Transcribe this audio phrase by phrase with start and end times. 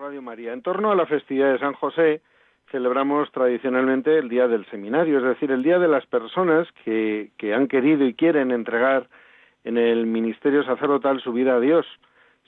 [0.00, 2.22] Radio María, en torno a la festividad de San José
[2.70, 7.52] celebramos tradicionalmente el Día del Seminario, es decir, el Día de las personas que, que
[7.52, 9.08] han querido y quieren entregar
[9.62, 11.84] en el ministerio sacerdotal su vida a Dios.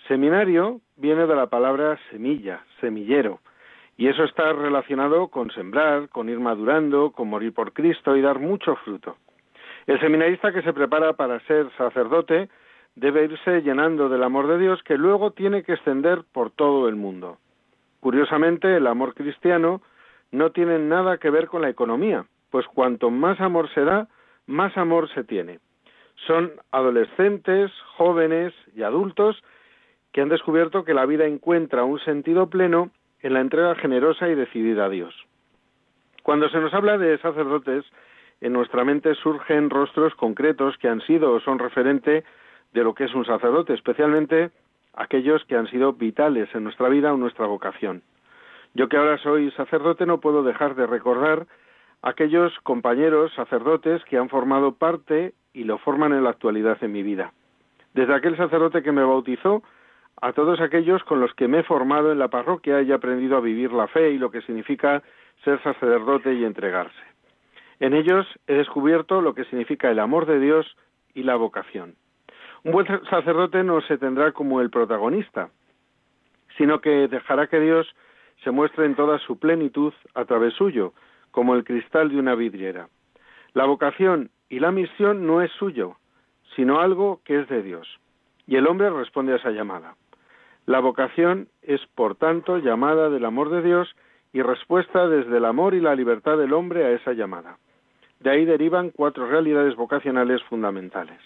[0.09, 3.41] Seminario viene de la palabra semilla, semillero,
[3.99, 8.39] y eso está relacionado con sembrar, con ir madurando, con morir por Cristo y dar
[8.39, 9.19] mucho fruto.
[9.87, 12.49] El seminarista que se prepara para ser sacerdote
[12.95, 16.97] debe irse llenando del amor de Dios que luego tiene que extender por todo el
[16.97, 17.39] mundo.
[18.01, 19.81] Curiosamente, el amor cristiano
[20.31, 24.09] no tiene nada que ver con la economía, pues cuanto más amor se da,
[24.47, 25.61] más amor se tiene.
[26.27, 29.43] Son adolescentes, jóvenes y adultos
[30.13, 34.35] que han descubierto que la vida encuentra un sentido pleno en la entrega generosa y
[34.35, 35.15] decidida a Dios.
[36.23, 37.85] Cuando se nos habla de sacerdotes,
[38.41, 42.25] en nuestra mente surgen rostros concretos que han sido o son referente
[42.73, 44.51] de lo que es un sacerdote, especialmente
[44.95, 48.03] aquellos que han sido vitales en nuestra vida o nuestra vocación.
[48.75, 51.47] Yo que ahora soy sacerdote no puedo dejar de recordar
[52.03, 57.03] aquellos compañeros sacerdotes que han formado parte y lo forman en la actualidad en mi
[57.03, 57.33] vida.
[57.95, 59.63] Desde aquel sacerdote que me bautizó
[60.21, 63.37] a todos aquellos con los que me he formado en la parroquia y he aprendido
[63.37, 65.03] a vivir la fe y lo que significa
[65.45, 67.03] ser sacerdote y entregarse.
[67.81, 70.77] En ellos he descubierto lo que significa el amor de Dios
[71.15, 71.97] y la vocación.
[72.65, 75.51] Un buen sacerdote no se tendrá como el protagonista,
[76.57, 77.93] sino que dejará que Dios
[78.45, 80.93] se muestre en toda su plenitud a través suyo,
[81.33, 82.89] como el cristal de una vidriera.
[83.53, 85.97] La vocación y la misión no es suyo,
[86.55, 87.89] sino algo que es de Dios.
[88.47, 89.97] Y el hombre responde a esa llamada.
[90.67, 93.95] La vocación es, por tanto, llamada del amor de Dios
[94.33, 97.59] y respuesta desde el amor y la libertad del hombre a esa llamada.
[98.21, 101.19] De ahí derivan cuatro realidades vocacionales fundamentales.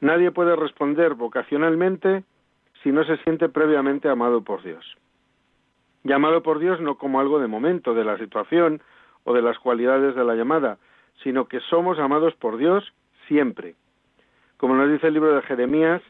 [0.00, 2.24] Nadie puede responder vocacionalmente
[2.82, 4.96] si no se siente previamente amado por Dios.
[6.02, 8.82] Llamado por Dios no como algo de momento, de la situación
[9.24, 10.78] o de las cualidades de la llamada,
[11.22, 12.92] sino que somos amados por Dios
[13.26, 13.74] siempre.
[14.58, 16.02] Como nos dice el libro de Jeremías,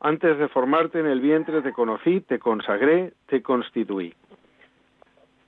[0.00, 4.14] antes de formarte en el vientre te conocí, te consagré, te constituí.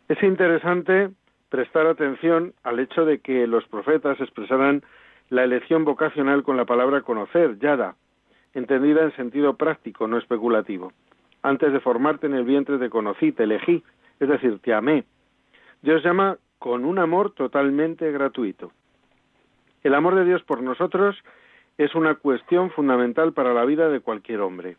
[0.08, 1.10] Es interesante
[1.48, 4.82] prestar atención al hecho de que los profetas expresaran
[5.32, 7.96] la elección vocacional con la palabra conocer, yada,
[8.52, 10.92] entendida en sentido práctico, no especulativo.
[11.42, 13.82] Antes de formarte en el vientre te conocí, te elegí,
[14.20, 15.04] es decir, te amé.
[15.80, 18.72] Dios llama con un amor totalmente gratuito.
[19.82, 21.16] El amor de Dios por nosotros
[21.78, 24.76] es una cuestión fundamental para la vida de cualquier hombre.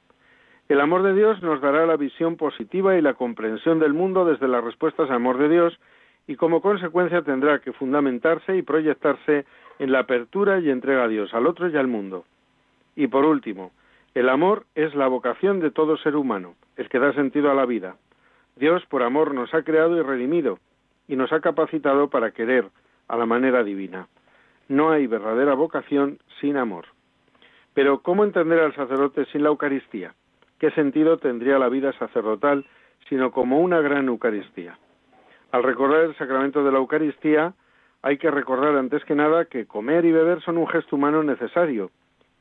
[0.70, 4.48] El amor de Dios nos dará la visión positiva y la comprensión del mundo desde
[4.48, 5.80] las respuestas al amor de Dios
[6.28, 9.46] y como consecuencia tendrá que fundamentarse y proyectarse
[9.80, 12.26] en la apertura y entrega a Dios, al otro y al mundo.
[12.96, 13.72] Y por último,
[14.14, 17.66] el amor es la vocación de todo ser humano, el que da sentido a la
[17.66, 17.96] vida.
[18.56, 20.60] Dios por amor nos ha creado y redimido,
[21.08, 22.66] y nos ha capacitado para querer
[23.08, 24.08] a la manera divina.
[24.70, 26.86] No hay verdadera vocación sin amor.
[27.74, 30.14] Pero ¿cómo entender al sacerdote sin la Eucaristía?
[30.60, 32.66] ¿Qué sentido tendría la vida sacerdotal
[33.10, 34.78] sino como una gran Eucaristía?
[35.54, 37.54] Al recordar el sacramento de la Eucaristía,
[38.02, 41.92] hay que recordar antes que nada que comer y beber son un gesto humano necesario,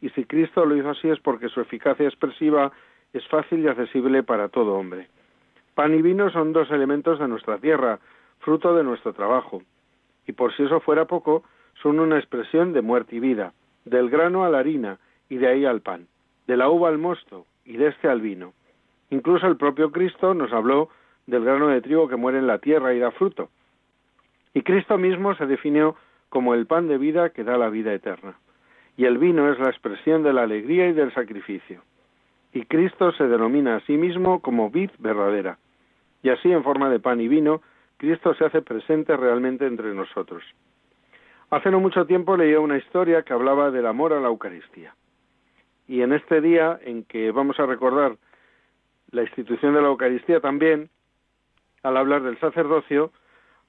[0.01, 2.73] y si Cristo lo hizo así es porque su eficacia expresiva
[3.13, 5.09] es fácil y accesible para todo hombre.
[5.75, 7.99] Pan y vino son dos elementos de nuestra tierra,
[8.39, 9.63] fruto de nuestro trabajo,
[10.27, 11.45] y por si eso fuera poco,
[11.83, 13.53] son una expresión de muerte y vida,
[13.85, 14.97] del grano a la harina
[15.29, 16.07] y de ahí al pan,
[16.47, 18.55] de la uva al mosto y de este al vino.
[19.11, 20.89] Incluso el propio Cristo nos habló
[21.27, 23.51] del grano de trigo que muere en la tierra y da fruto,
[24.55, 25.97] y Cristo mismo se definió
[26.29, 28.39] como el pan de vida que da la vida eterna.
[28.97, 31.83] Y el vino es la expresión de la alegría y del sacrificio.
[32.53, 35.59] Y Cristo se denomina a sí mismo como vid verdadera.
[36.23, 37.63] Y así, en forma de pan y vino,
[37.97, 40.43] Cristo se hace presente realmente entre nosotros.
[41.51, 44.95] Hace no mucho tiempo leía una historia que hablaba del amor a la Eucaristía.
[45.89, 48.17] Y en este día en que vamos a recordar
[49.11, 50.91] la institución de la Eucaristía también,
[51.83, 53.11] al hablar del sacerdocio,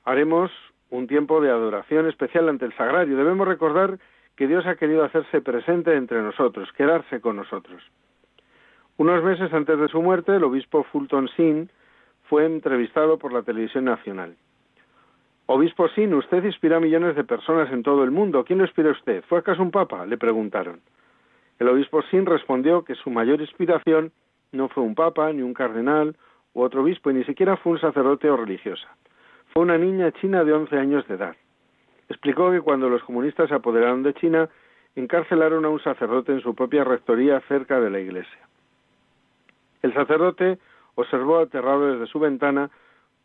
[0.04, 0.52] haremos
[0.90, 3.18] un tiempo de adoración especial ante el sagrario.
[3.18, 4.00] Debemos recordar
[4.36, 7.82] que Dios ha querido hacerse presente entre nosotros, quedarse con nosotros.
[8.98, 11.70] Unos meses antes de su muerte, el obispo Fulton Sin
[12.30, 14.36] fue entrevistado por la televisión nacional
[15.46, 18.46] Obispo Sin, usted inspira a millones de personas en todo el mundo.
[18.46, 19.24] ¿Quién lo inspira usted?
[19.28, 20.06] ¿Fue acaso un papa?
[20.06, 20.80] le preguntaron.
[21.60, 24.14] El obispo Sin respondió que su mayor inspiración
[24.54, 26.16] no fue un papa, ni un cardenal
[26.54, 28.88] u otro obispo, y ni siquiera fue un sacerdote o religiosa.
[29.54, 31.36] Fue una niña china de 11 años de edad.
[32.10, 34.50] Explicó que cuando los comunistas se apoderaron de China,
[34.96, 38.40] encarcelaron a un sacerdote en su propia rectoría cerca de la iglesia.
[39.82, 40.60] El sacerdote
[40.96, 42.70] observó aterrado desde su ventana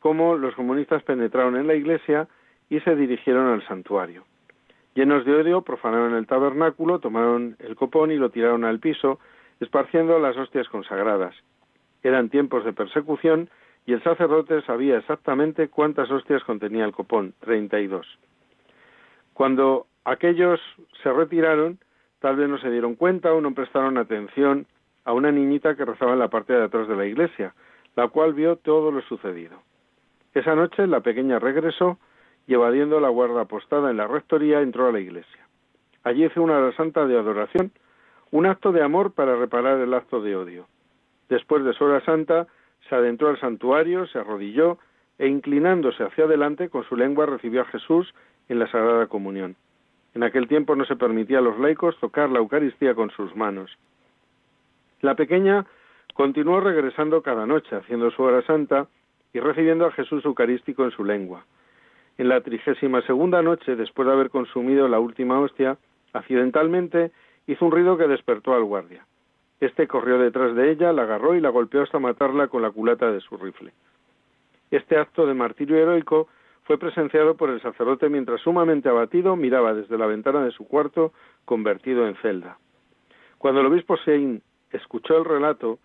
[0.00, 2.28] cómo los comunistas penetraron en la iglesia
[2.70, 4.24] y se dirigieron al santuario.
[4.94, 9.20] Llenos de odio, profanaron el tabernáculo, tomaron el copón y lo tiraron al piso,
[9.60, 11.34] esparciendo las hostias consagradas.
[12.02, 13.48] Eran tiempos de persecución
[13.86, 18.06] y el sacerdote sabía exactamente cuántas hostias contenía el copón, treinta y dos.
[19.32, 20.60] Cuando aquellos
[21.02, 21.78] se retiraron,
[22.20, 24.66] tal vez no se dieron cuenta o no prestaron atención
[25.04, 27.54] a una niñita que rezaba en la parte de atrás de la iglesia,
[27.96, 29.62] la cual vio todo lo sucedido.
[30.34, 31.98] Esa noche la pequeña regresó
[32.46, 35.46] y evadiendo la guarda apostada en la rectoría entró a la iglesia.
[36.04, 37.72] Allí hizo una hora santa de adoración,
[38.30, 40.66] un acto de amor para reparar el acto de odio.
[41.28, 42.46] Después de su hora santa,
[42.88, 44.78] se adentró al santuario, se arrodilló
[45.18, 48.14] e inclinándose hacia adelante con su lengua recibió a Jesús
[48.48, 49.56] en la Sagrada Comunión.
[50.14, 53.76] En aquel tiempo no se permitía a los laicos tocar la Eucaristía con sus manos.
[55.00, 55.66] La pequeña
[56.14, 58.88] continuó regresando cada noche, haciendo su hora santa
[59.32, 61.44] y recibiendo a Jesús Eucarístico en su lengua.
[62.16, 65.76] En la trigésima segunda noche, después de haber consumido la última hostia,
[66.12, 67.12] accidentalmente
[67.46, 69.06] hizo un ruido que despertó al guardia.
[69.60, 73.10] Este corrió detrás de ella, la agarró y la golpeó hasta matarla con la culata
[73.10, 73.72] de su rifle.
[74.70, 76.28] Este acto de martirio heroico
[76.64, 81.12] fue presenciado por el sacerdote mientras sumamente abatido miraba desde la ventana de su cuarto
[81.44, 82.58] convertido en celda.
[83.38, 85.78] Cuando el obispo Sein escuchó el relato,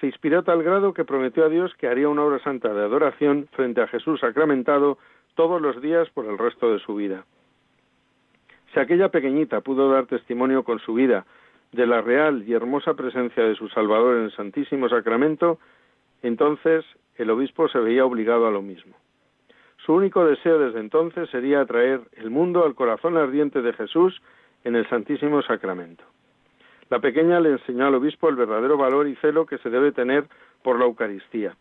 [0.00, 2.82] se inspiró a tal grado que prometió a Dios que haría una obra santa de
[2.82, 4.98] adoración frente a Jesús sacramentado
[5.34, 7.24] todos los días por el resto de su vida.
[8.72, 11.24] Si aquella pequeñita pudo dar testimonio con su vida
[11.74, 15.58] de la real y hermosa presencia de su Salvador en el Santísimo Sacramento,
[16.22, 16.84] entonces
[17.16, 18.94] el obispo se veía obligado a lo mismo.
[19.84, 24.22] Su único deseo desde entonces sería atraer el mundo al corazón ardiente de Jesús
[24.62, 26.04] en el Santísimo Sacramento.
[26.90, 30.26] La pequeña le enseñó al obispo el verdadero valor y celo que se debe tener
[30.62, 31.56] por la Eucaristía,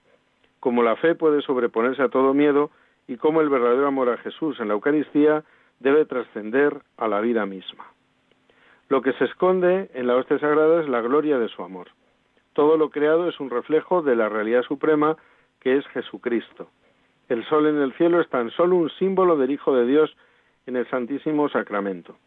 [0.60, 2.70] cómo la fe puede sobreponerse a todo miedo
[3.08, 5.44] y cómo el verdadero amor a Jesús en la Eucaristía
[5.80, 7.93] debe trascender a la vida misma.
[8.90, 11.88] Lo que se esconde en la hostia sagrada es la gloria de su amor.
[12.54, 15.18] Todo lo creado es un reflejo de la realidad suprema
[15.60, 16.70] que es Jesucristo.
[17.30, 20.16] El sol en el cielo es tan solo un símbolo del Hijo de Dios
[20.66, 22.18] en el Santísimo Sacramento.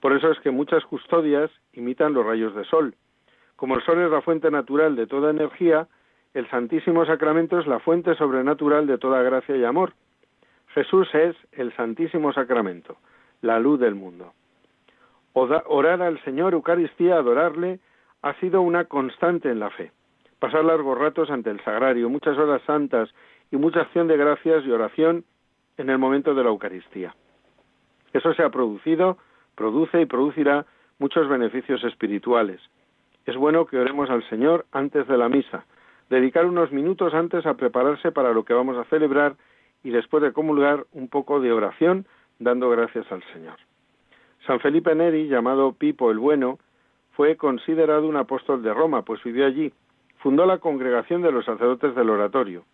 [0.00, 2.94] Por eso es que muchas custodias imitan los rayos de sol.
[3.56, 5.86] Como el sol es la fuente natural de toda energía,
[6.32, 9.92] el Santísimo Sacramento es la fuente sobrenatural de toda gracia y amor.
[10.68, 12.96] Jesús es el Santísimo Sacramento,
[13.42, 14.32] la luz del mundo.
[15.32, 17.80] Orar al Señor Eucaristía, adorarle,
[18.22, 19.92] ha sido una constante en la fe.
[20.38, 23.10] Pasar largos ratos ante el sagrario, muchas horas santas
[23.50, 25.24] y mucha acción de gracias y oración
[25.76, 27.14] en el momento de la Eucaristía.
[28.12, 29.18] Eso se ha producido
[29.60, 30.64] produce y producirá
[30.98, 32.62] muchos beneficios espirituales.
[33.26, 35.66] Es bueno que oremos al Señor antes de la misa,
[36.08, 39.36] dedicar unos minutos antes a prepararse para lo que vamos a celebrar
[39.84, 42.06] y después de comulgar un poco de oración
[42.38, 43.58] dando gracias al Señor.
[44.46, 46.58] San Felipe Neri, llamado Pipo el Bueno,
[47.12, 49.72] fue considerado un apóstol de Roma, pues vivió allí.
[50.18, 52.64] Fundó la congregación de los sacerdotes del oratorio.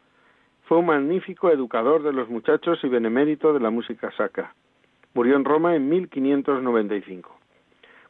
[0.66, 4.54] Fue un magnífico educador de los muchachos y benemérito de la música sacra.
[5.14, 7.37] Murió en Roma en 1595.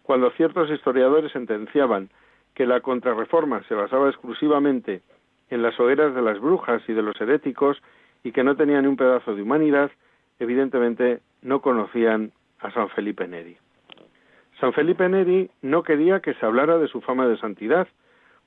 [0.02, 2.10] Cuando ciertos historiadores sentenciaban
[2.54, 5.02] que la contrarreforma se basaba exclusivamente
[5.50, 7.82] en las hogueras de las brujas y de los heréticos
[8.24, 9.90] y que no tenía ni un pedazo de humanidad,
[10.38, 13.56] evidentemente no conocían a San Felipe Neri.
[14.60, 17.88] San Felipe Neri no quería que se hablara de su fama de santidad,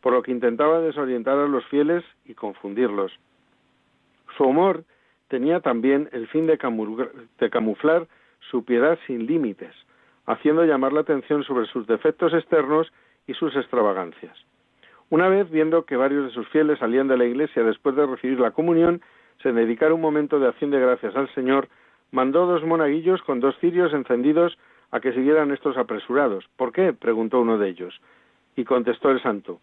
[0.01, 3.11] por lo que intentaba desorientar a los fieles y confundirlos.
[4.37, 4.83] Su humor
[5.27, 8.07] tenía también el fin de, camuflar
[8.49, 9.75] su piedad sin límites,
[10.25, 12.91] haciendo llamar la atención sobre sus defectos externos
[13.27, 14.35] y sus extravagancias.
[15.09, 18.39] Una vez, viendo que varios de sus fieles salían de la iglesia después de recibir
[18.39, 19.01] la comunión,
[19.41, 21.67] se dedicaron un momento de acción de gracias al Señor,
[22.11, 24.57] mandó dos monaguillos con dos cirios encendidos
[24.91, 26.45] a que siguieran estos apresurados.
[26.55, 26.93] ¿Por qué?
[26.93, 27.99] preguntó uno de ellos.
[28.55, 29.59] Y contestó el santo,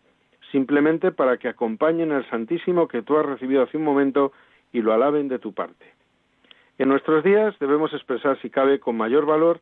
[0.53, 4.33] simplemente para que acompañen al Santísimo que tú has recibido hace un momento
[4.73, 5.87] y lo alaben de tu parte.
[6.79, 9.61] En nuestros días debemos expresar, si cabe, con mayor valor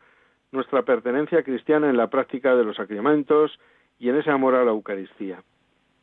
[0.52, 3.58] nuestra pertenencia cristiana en la práctica de los sacramentos
[3.98, 5.42] y en ese amor a la Eucaristía.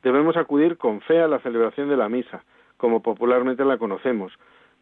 [0.04, 2.44] Debemos acudir con fe a la celebración de la misa,
[2.78, 4.34] como popularmente la conocemos,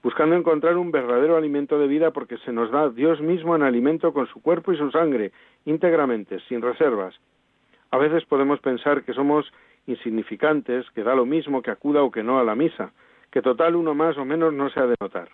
[0.02, 4.14] buscando encontrar un verdadero alimento de vida porque se nos da Dios mismo en alimento
[4.14, 5.32] con su cuerpo y su sangre,
[5.66, 7.20] íntegramente, sin reservas.
[7.92, 9.52] A veces podemos pensar que somos
[9.88, 12.94] insignificantes, que da lo mismo que acuda o que no a la misa,
[13.32, 15.30] que total uno más o menos no se ha de notar.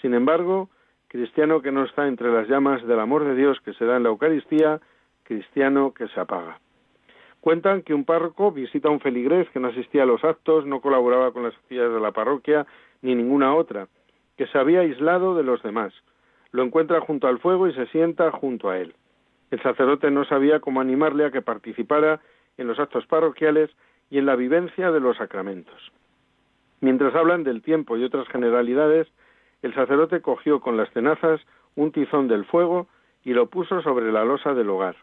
[0.00, 0.68] Sin embargo,
[1.08, 4.02] cristiano que no está entre las llamas del amor de Dios que se da en
[4.02, 4.80] la Eucaristía,
[5.22, 6.58] cristiano que se apaga.
[7.40, 10.80] Cuentan que un párroco visita a un feligrés que no asistía a los actos, no
[10.80, 11.54] colaboraba con las
[12.12, 12.66] parroquia
[13.02, 13.88] ni ninguna otra,
[14.36, 15.92] que se había aislado de los demás.
[16.50, 18.94] Lo encuentra junto al fuego y se sienta junto a él.
[19.50, 22.20] El sacerdote no sabía cómo animarle a que participara
[22.56, 23.70] en los actos parroquiales
[24.10, 25.92] y en la vivencia de los sacramentos.
[26.80, 29.08] Mientras hablan del tiempo y otras generalidades,
[29.62, 31.40] el sacerdote cogió con las tenazas
[31.76, 32.88] un tizón del fuego
[33.24, 34.96] y lo puso sobre la losa del hogar.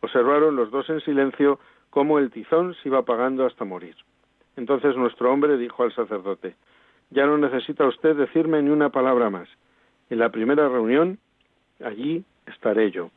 [0.00, 3.94] Observaron los dos en silencio cómo el tizón se iba apagando hasta morir.
[4.56, 6.54] Entonces nuestro hombre dijo al sacerdote,
[7.10, 9.48] ya no necesita usted decirme ni una palabra más.
[10.10, 11.18] En la primera reunión,
[11.82, 13.10] allí estaré yo.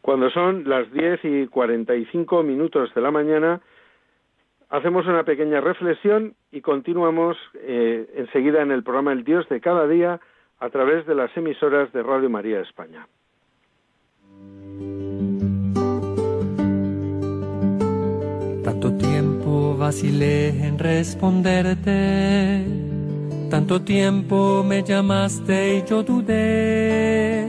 [0.00, 3.60] Cuando son las diez y cuarenta y cinco minutos de la mañana,
[4.70, 9.86] hacemos una pequeña reflexión y continuamos eh, enseguida en el programa El Dios de cada
[9.86, 10.20] día
[10.58, 13.06] a través de las emisoras de Radio María España.
[19.90, 22.64] Vacilé en responderte,
[23.50, 27.44] tanto tiempo me llamaste y yo dudé,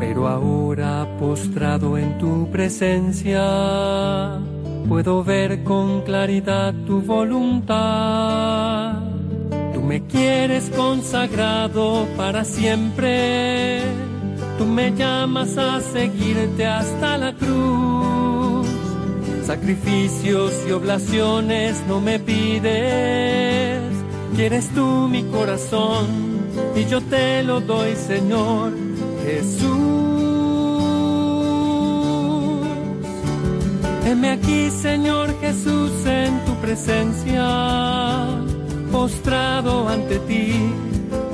[0.00, 4.40] pero ahora postrado en tu presencia,
[4.88, 8.94] puedo ver con claridad tu voluntad.
[9.74, 13.80] Tú me quieres consagrado para siempre,
[14.58, 18.03] tú me llamas a seguirte hasta la cruz
[19.46, 23.82] Sacrificios y oblaciones no me pides,
[24.34, 26.06] quieres tú mi corazón
[26.74, 28.72] y yo te lo doy, Señor
[29.22, 29.68] Jesús.
[34.06, 38.26] Heme aquí, Señor Jesús, en tu presencia,
[38.90, 40.54] postrado ante ti,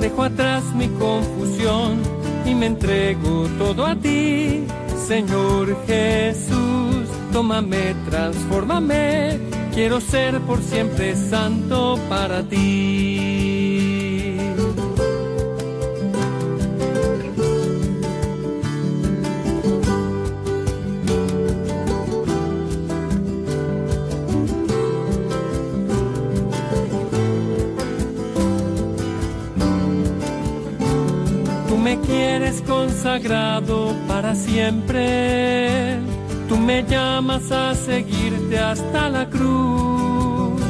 [0.00, 2.00] dejo atrás mi confusión
[2.44, 4.64] y me entrego todo a ti,
[5.06, 6.59] Señor Jesús
[7.32, 9.38] tómame, transfórmame,
[9.72, 14.36] quiero ser por siempre santo para ti.
[31.68, 35.98] Tú me quieres consagrado para siempre
[36.50, 40.60] Tú me llamas a seguirte hasta la cruz.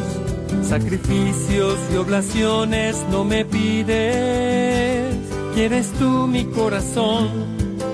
[0.63, 5.17] Sacrificios y oblaciones no me pides.
[5.55, 7.31] Quieres tú mi corazón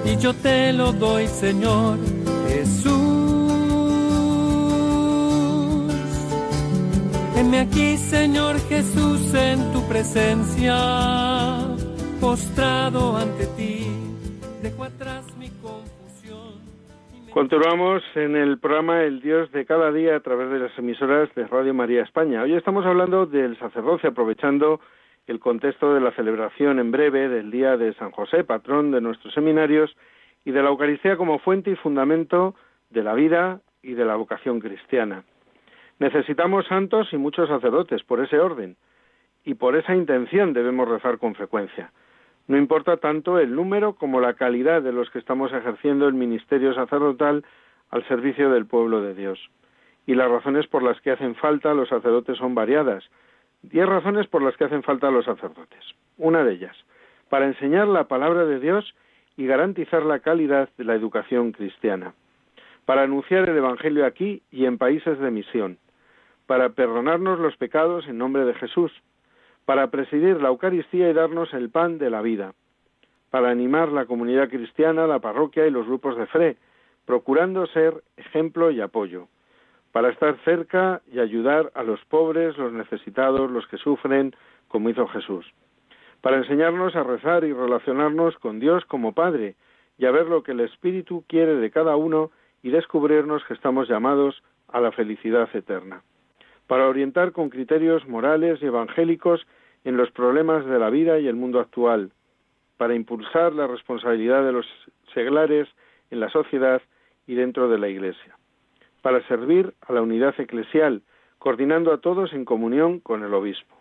[0.05, 1.99] y yo te lo doy, Señor
[2.49, 2.93] Jesús.
[7.37, 10.77] Heme aquí, Señor Jesús, en tu presencia,
[12.21, 13.56] postrado ante ti.
[17.37, 21.47] Continuamos en el programa El Dios de cada día a través de las emisoras de
[21.47, 22.41] Radio María España.
[22.41, 24.81] Hoy estamos hablando del sacerdocio, aprovechando
[25.27, 29.35] el contexto de la celebración en breve del Día de San José, patrón de nuestros
[29.35, 29.95] seminarios,
[30.47, 32.55] y de la Eucaristía como fuente y fundamento
[32.89, 35.25] de la vida y de la vocación cristiana.
[35.99, 38.79] Necesitamos santos y muchos sacerdotes por ese orden,
[39.45, 41.93] y por esa intención debemos rezar con frecuencia.
[42.49, 46.75] No importa tanto el número como la calidad de los que estamos ejerciendo el ministerio
[46.75, 47.45] sacerdotal
[47.91, 49.51] al servicio del pueblo de Dios.
[50.07, 53.05] Y las razones por las que hacen falta los sacerdotes son variadas.
[53.63, 55.83] Diez razones por las que hacen falta los sacerdotes.
[56.19, 56.77] Una de ellas,
[57.29, 58.95] para enseñar la palabra de Dios
[59.37, 62.15] y garantizar la calidad de la educación cristiana.
[62.85, 65.79] Para anunciar el Evangelio aquí y en países de misión.
[66.47, 68.93] Para perdonarnos los pecados en nombre de Jesús
[69.67, 72.55] para presidir la Eucaristía y darnos el pan de la vida,
[73.31, 76.57] para animar la comunidad cristiana, la parroquia y los grupos de fe,
[77.05, 79.27] procurando ser ejemplo y apoyo,
[79.91, 84.35] para estar cerca y ayudar a los pobres, los necesitados, los que sufren,
[84.69, 85.45] como hizo Jesús,
[86.21, 89.57] para enseñarnos a rezar y relacionarnos con Dios como Padre
[89.99, 92.31] y a ver lo que el Espíritu quiere de cada uno
[92.63, 96.03] y descubrirnos que estamos llamados a la felicidad eterna
[96.67, 99.47] para orientar con criterios morales y evangélicos
[99.85, 102.11] en los problemas de la vida y el mundo actual,
[102.77, 104.67] para impulsar la responsabilidad de los
[105.15, 105.69] seglares
[106.11, 106.83] en la sociedad
[107.27, 108.37] y dentro de la Iglesia,
[109.03, 111.03] para servir a la unidad eclesial,
[111.39, 113.75] coordinando a todos en comunión con el obispo.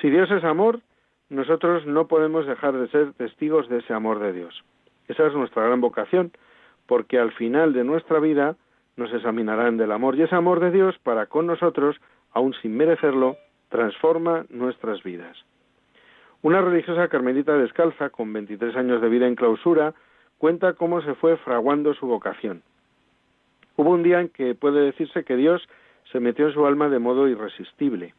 [0.00, 0.80] Si Dios es amor,
[1.28, 4.64] nosotros no podemos dejar de ser testigos de ese amor de Dios.
[5.08, 6.32] Esa es nuestra gran vocación,
[6.86, 8.56] porque al final de nuestra vida
[9.00, 11.96] nos examinarán del amor y ese amor de Dios para con nosotros,
[12.32, 13.36] aun sin merecerlo,
[13.70, 15.36] transforma nuestras vidas.
[16.42, 19.94] Una religiosa carmelita descalza, con 23 años de vida en clausura,
[20.36, 22.62] cuenta cómo se fue fraguando su vocación.
[23.76, 25.66] Hubo un día en que puede decirse que Dios
[26.12, 28.14] se metió en su alma de modo irresistible.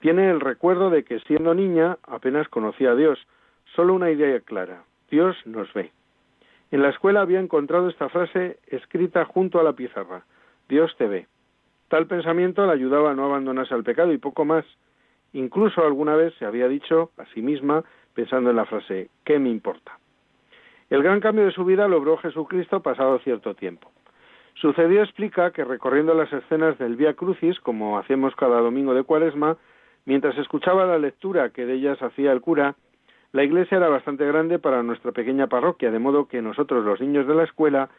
[0.00, 3.18] Tiene el recuerdo de que siendo niña apenas conocía a Dios,
[3.76, 5.92] solo una idea clara, Dios nos ve.
[6.70, 10.24] En la escuela había encontrado esta frase escrita junto a la pizarra,
[10.68, 11.26] Dios te ve.
[11.88, 14.64] Tal pensamiento le ayudaba a no abandonarse al pecado y poco más.
[15.32, 17.84] Incluso alguna vez se había dicho a sí misma,
[18.14, 19.98] pensando en la frase, ¿qué me importa?
[20.90, 23.90] El gran cambio de su vida logró Jesucristo pasado cierto tiempo.
[24.54, 29.56] Sucedió, explica, que recorriendo las escenas del Vía Crucis, como hacemos cada domingo de Cuaresma,
[30.04, 32.74] mientras escuchaba la lectura que de ellas hacía el cura,
[33.32, 37.26] la iglesia era bastante grande para nuestra pequeña parroquia, de modo que nosotros, los niños
[37.26, 37.90] de la escuela,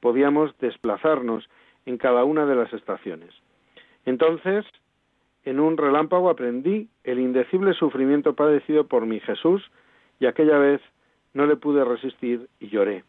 [0.00, 1.48] podíamos desplazarnos
[1.86, 3.30] en cada una de las estaciones.
[4.04, 4.64] Entonces,
[5.44, 9.70] en un relámpago aprendí el indecible sufrimiento padecido por mi Jesús
[10.20, 10.80] y aquella vez
[11.34, 13.04] no le pude resistir y lloré.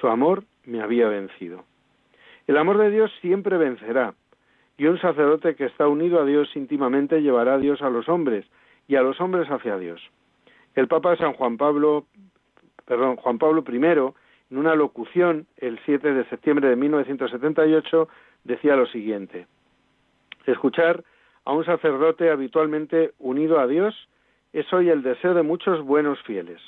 [0.00, 1.64] Su amor me había vencido.
[2.46, 4.14] El amor de Dios siempre vencerá,
[4.76, 8.44] y un sacerdote que está unido a Dios íntimamente llevará a Dios a los hombres
[8.88, 10.00] y a los hombres hacia Dios.
[10.74, 12.06] El Papa San Juan Pablo,
[12.86, 18.08] perdón, Juan Pablo I, en una locución el 7 de septiembre de 1978,
[18.44, 19.46] decía lo siguiente:
[20.46, 21.04] Escuchar
[21.44, 24.08] a un sacerdote habitualmente unido a Dios
[24.52, 26.60] es hoy el deseo de muchos buenos fieles.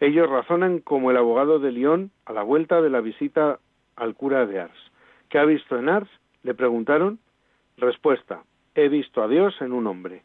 [0.00, 3.58] Ellos razonan como el abogado de León a la vuelta de la visita
[3.96, 4.92] al cura de Ars.
[5.28, 6.08] ¿Qué ha visto en Ars?
[6.42, 7.18] Le preguntaron.
[7.76, 8.42] Respuesta.
[8.74, 10.22] He visto a Dios en un hombre.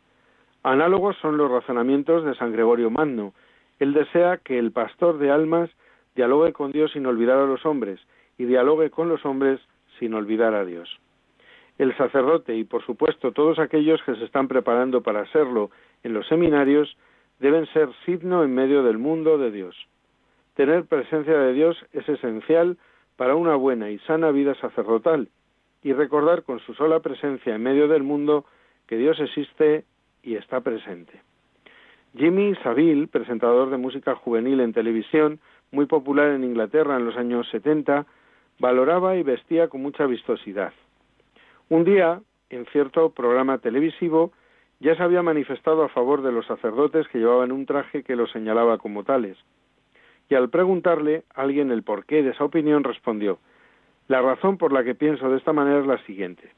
[0.63, 3.33] Análogos son los razonamientos de San Gregorio Magno.
[3.79, 5.69] Él desea que el pastor de almas
[6.15, 7.99] dialogue con Dios sin olvidar a los hombres
[8.37, 9.61] y dialogue con los hombres
[9.99, 10.99] sin olvidar a Dios.
[11.77, 15.71] El sacerdote y, por supuesto, todos aquellos que se están preparando para serlo
[16.03, 16.97] en los seminarios
[17.39, 19.75] deben ser signo en medio del mundo de Dios.
[20.55, 22.77] Tener presencia de Dios es esencial
[23.15, 25.29] para una buena y sana vida sacerdotal
[25.83, 28.43] y recordar con su sola presencia en medio del mundo
[28.87, 29.85] que Dios existe
[30.23, 31.21] y está presente.
[32.15, 35.39] Jimmy Savile, presentador de música juvenil en televisión,
[35.71, 38.05] muy popular en Inglaterra en los años 70,
[38.59, 40.73] valoraba y vestía con mucha vistosidad.
[41.69, 44.31] Un día, en cierto programa televisivo,
[44.79, 48.31] ya se había manifestado a favor de los sacerdotes que llevaban un traje que los
[48.31, 49.37] señalaba como tales.
[50.29, 53.39] Y al preguntarle alguien el porqué de esa opinión respondió
[54.07, 56.51] La razón por la que pienso de esta manera es la siguiente.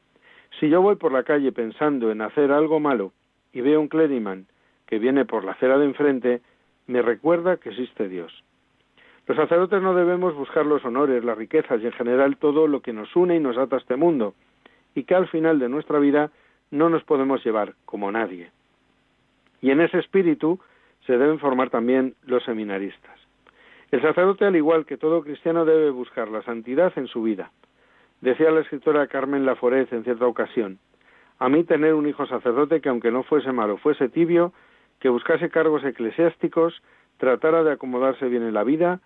[0.59, 3.11] Si yo voy por la calle pensando en hacer algo malo
[3.53, 4.45] y veo un clériman
[4.87, 6.41] que viene por la acera de enfrente,
[6.87, 8.43] me recuerda que existe Dios.
[9.27, 12.91] Los sacerdotes no debemos buscar los honores, las riquezas y en general todo lo que
[12.91, 14.33] nos une y nos ata a este mundo,
[14.95, 16.31] y que al final de nuestra vida
[16.71, 18.51] no nos podemos llevar como nadie.
[19.61, 20.59] Y en ese espíritu
[21.05, 23.19] se deben formar también los seminaristas.
[23.91, 27.51] El sacerdote, al igual que todo cristiano, debe buscar la santidad en su vida.
[28.21, 30.79] Decía la escritora Carmen Laforet en cierta ocasión,
[31.41, 34.53] a mí tener un hijo sacerdote que aunque no fuese malo, fuese tibio,
[34.99, 36.83] que buscase cargos eclesiásticos,
[37.17, 38.99] tratara de acomodarse bien en la vida,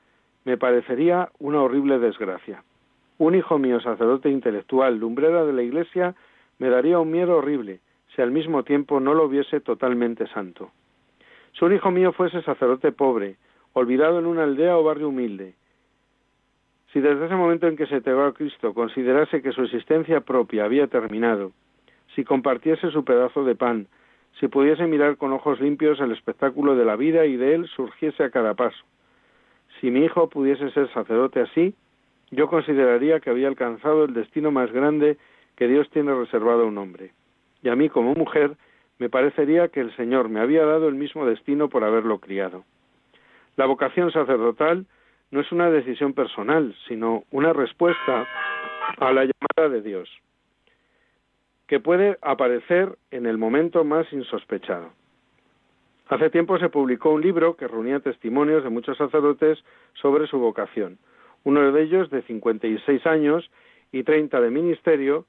[0.44, 2.62] me parecería una horrible desgracia.
[3.20, 6.14] Un hijo mío sacerdote intelectual, lumbrera de la Iglesia,
[6.60, 7.80] me daría un miedo horrible
[8.14, 10.72] si al mismo tiempo no lo viese totalmente santo.
[11.58, 13.38] Si un hijo mío fuese sacerdote pobre,
[13.72, 15.54] olvidado en una aldea o barrio humilde,
[16.92, 20.66] si desde ese momento en que se entregó a Cristo considerase que su existencia propia
[20.66, 21.54] había terminado,
[22.16, 23.88] si compartiese su pedazo de pan,
[24.40, 28.24] si pudiese mirar con ojos limpios el espectáculo de la vida y de él surgiese
[28.24, 28.84] a cada paso.
[29.80, 31.76] Si mi hijo pudiese ser sacerdote así,
[32.32, 35.18] yo consideraría que había alcanzado el destino más grande
[35.56, 37.12] que Dios tiene reservado a un hombre.
[37.62, 38.56] Y a mí como mujer
[38.98, 42.64] me parecería que el Señor me había dado el mismo destino por haberlo criado.
[43.58, 44.86] La vocación sacerdotal
[45.32, 48.28] no es una decisión personal, sino una respuesta
[49.00, 50.10] a la llamada de Dios
[51.68, 54.92] que puede aparecer en el momento más insospechado.
[56.08, 61.00] Hace tiempo se publicó un libro que reunía testimonios de muchos sacerdotes sobre su vocación.
[61.44, 63.50] Uno de ellos, de 56 años
[63.92, 65.26] y 30 de ministerio,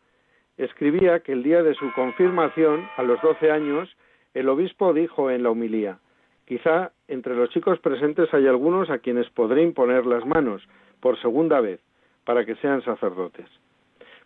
[0.59, 3.97] escribía que el día de su confirmación, a los 12 años,
[4.35, 5.99] el obispo dijo en la homilía,
[6.45, 10.67] quizá entre los chicos presentes hay algunos a quienes podré imponer las manos
[11.01, 11.81] por segunda vez
[12.25, 13.47] para que sean sacerdotes.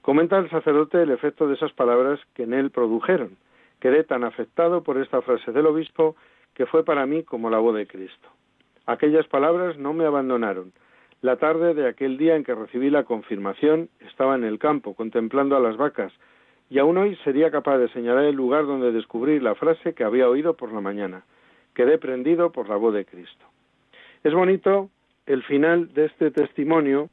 [0.02, 3.36] Comenta el sacerdote el efecto de esas palabras que en él produjeron.
[3.80, 6.16] Quedé tan afectado por esta frase del obispo
[6.54, 8.28] que fue para mí como la voz de Cristo.
[8.86, 10.72] Aquellas palabras no me abandonaron.
[11.22, 15.54] La tarde de aquel día en que recibí la confirmación estaba en el campo contemplando
[15.54, 16.12] a las vacas
[16.70, 20.28] y aún hoy sería capaz de señalar el lugar donde descubrí la frase que había
[20.28, 21.24] oído por la mañana.
[21.74, 23.44] Quedé prendido por la voz de Cristo.
[24.24, 24.88] Es bonito
[25.26, 27.10] el final de este testimonio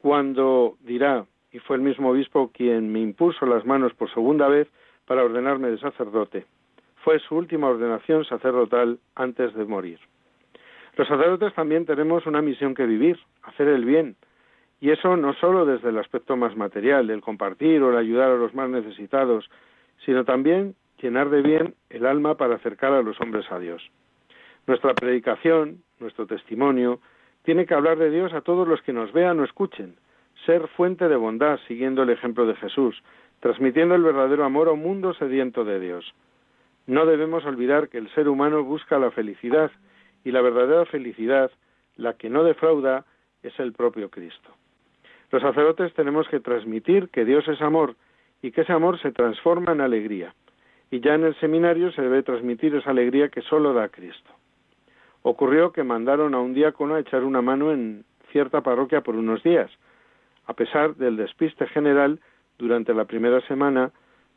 [0.00, 4.68] cuando dirá, y fue el mismo obispo quien me impuso las manos por segunda vez
[5.06, 6.44] para ordenarme de sacerdote.
[6.96, 9.98] Fue su última ordenación sacerdotal antes de morir.
[10.96, 14.16] Los sacerdotes también tenemos una misión que vivir, hacer el bien,
[14.82, 18.36] y eso no solo desde el aspecto más material, el compartir o el ayudar a
[18.36, 19.48] los más necesitados,
[20.04, 23.82] sino también llenar de bien el alma para acercar a los hombres a Dios.
[24.66, 27.00] Nuestra predicación, nuestro testimonio,
[27.44, 29.96] tiene que hablar de Dios a todos los que nos vean o escuchen,
[30.46, 33.02] ser fuente de bondad siguiendo el ejemplo de Jesús,
[33.40, 36.14] transmitiendo el verdadero amor a un mundo sediento de Dios.
[36.86, 39.70] No debemos olvidar que el ser humano busca la felicidad
[40.24, 41.50] y la verdadera felicidad,
[41.96, 43.04] la que no defrauda,
[43.42, 44.50] es el propio Cristo.
[45.30, 47.96] Los sacerdotes tenemos que transmitir que Dios es amor
[48.42, 50.34] y que ese amor se transforma en alegría.
[50.90, 54.30] Y ya en el seminario se debe transmitir esa alegría que solo da Cristo.
[55.22, 59.42] Ocurrió que mandaron a un diácono a echar una mano en cierta parroquia por unos
[59.42, 59.70] días.
[60.46, 62.20] A pesar del despiste general,
[62.58, 63.90] durante la primera semana,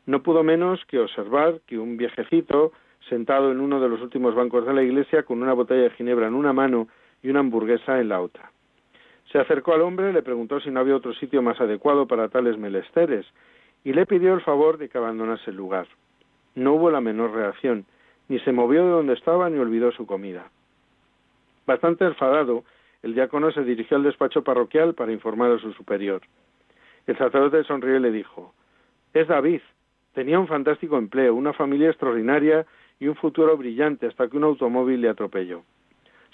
[0.06, 2.72] no pudo menos que observar que un viejecito,
[3.08, 6.26] sentado en uno de los últimos bancos de la iglesia, con una botella de ginebra
[6.26, 6.88] en una mano
[7.22, 8.50] y una hamburguesa en la otra.
[9.30, 12.58] Se acercó al hombre, le preguntó si no había otro sitio más adecuado para tales
[12.58, 13.26] melesteres,
[13.84, 15.86] y le pidió el favor de que abandonase el lugar.
[16.54, 17.86] No hubo la menor reacción,
[18.28, 20.50] ni se movió de donde estaba ni olvidó su comida.
[21.66, 22.64] Bastante enfadado,
[23.02, 26.22] el diácono se dirigió al despacho parroquial para informar a su superior.
[27.06, 28.54] El sacerdote sonrió y le dijo
[29.14, 29.62] Es David.
[30.12, 32.66] Tenía un fantástico empleo, una familia extraordinaria
[32.98, 35.62] y un futuro brillante hasta que un automóvil le atropelló.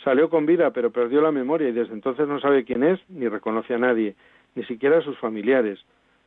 [0.03, 3.29] Salió con vida, pero perdió la memoria y desde entonces no sabe quién es ni
[3.29, 4.17] reconoce a nadie,
[4.55, 5.79] ni siquiera a sus familiares.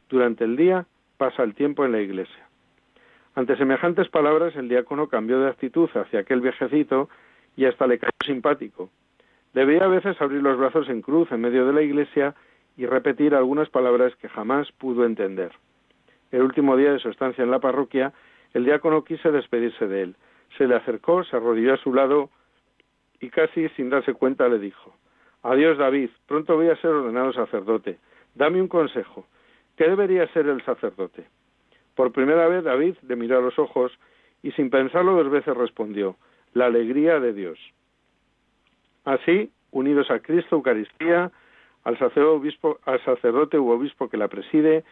[0.09, 0.85] Durante el día
[1.17, 2.47] pasa el tiempo en la iglesia.
[3.35, 7.09] Ante semejantes palabras, el diácono cambió de actitud hacia aquel viejecito
[7.55, 8.89] y hasta le cayó simpático.
[9.53, 12.35] Debía a veces abrir los brazos en cruz en medio de la iglesia
[12.77, 15.51] y repetir algunas palabras que jamás pudo entender.
[16.31, 18.13] El último día de su estancia en la parroquia,
[18.53, 20.15] el diácono quiso despedirse de él.
[20.57, 22.29] Se le acercó, se arrodilló a su lado
[23.19, 24.95] y casi sin darse cuenta le dijo
[25.43, 27.97] Adiós David, pronto voy a ser ordenado sacerdote.
[28.35, 29.25] Dame un consejo.
[29.75, 31.25] ¿Qué debería ser el sacerdote?
[31.95, 33.97] Por primera vez David le miró a los ojos
[34.43, 36.15] y sin pensarlo dos veces respondió
[36.53, 37.59] La alegría de Dios.
[39.09, 41.31] Así, unidos a Cristo, Eucaristía,
[41.83, 44.83] al sacerdote, al sacerdote u obispo que la preside,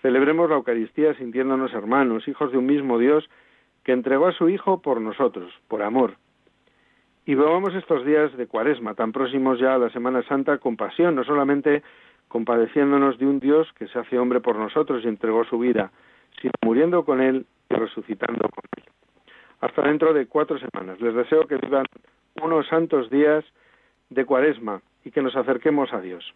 [0.00, 3.28] celebremos la Eucaristía sintiéndonos hermanos, hijos de un mismo Dios
[3.84, 6.14] que entregó a su Hijo por nosotros, por amor,
[7.26, 11.14] y vivamos estos días de cuaresma, tan próximos ya a la Semana Santa, con pasión,
[11.14, 11.82] no solamente
[12.28, 15.92] compadeciéndonos de un Dios que se hace hombre por nosotros y entregó su vida,
[16.40, 18.84] sino muriendo con Él y resucitando con Él.
[19.60, 20.98] Hasta dentro de cuatro semanas.
[21.02, 21.84] Les deseo que vivan
[22.42, 23.44] unos santos días
[24.10, 26.34] de cuaresma y que nos acerquemos a Dios.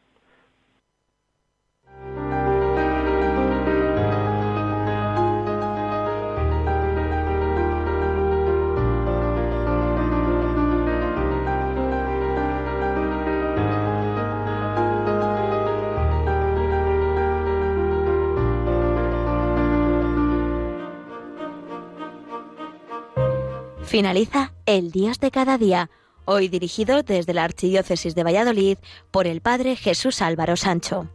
[23.92, 25.90] Finaliza El Dios de cada día,
[26.24, 28.78] hoy dirigido desde la Archidiócesis de Valladolid
[29.11, 31.08] por el Padre Jesús Álvaro Sancho.